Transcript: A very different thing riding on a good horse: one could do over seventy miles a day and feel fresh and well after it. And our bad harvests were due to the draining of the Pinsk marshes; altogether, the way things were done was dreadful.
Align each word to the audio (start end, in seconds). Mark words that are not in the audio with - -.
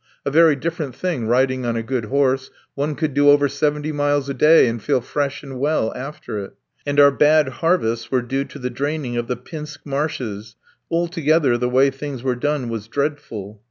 A 0.25 0.31
very 0.31 0.55
different 0.55 0.95
thing 0.95 1.27
riding 1.27 1.63
on 1.63 1.75
a 1.75 1.83
good 1.83 2.05
horse: 2.05 2.49
one 2.73 2.95
could 2.95 3.13
do 3.13 3.29
over 3.29 3.47
seventy 3.47 3.91
miles 3.91 4.29
a 4.29 4.33
day 4.33 4.65
and 4.67 4.81
feel 4.81 4.99
fresh 4.99 5.43
and 5.43 5.59
well 5.59 5.93
after 5.93 6.39
it. 6.39 6.55
And 6.87 6.99
our 6.99 7.11
bad 7.11 7.47
harvests 7.49 8.09
were 8.09 8.23
due 8.23 8.45
to 8.45 8.57
the 8.57 8.71
draining 8.71 9.15
of 9.15 9.27
the 9.27 9.37
Pinsk 9.37 9.81
marshes; 9.85 10.55
altogether, 10.89 11.55
the 11.55 11.69
way 11.69 11.91
things 11.91 12.23
were 12.23 12.33
done 12.35 12.67
was 12.67 12.87
dreadful. 12.87 13.59